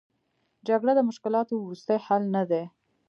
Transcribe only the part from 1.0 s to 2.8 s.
مشکلاتو وروستۍ حل نه دی.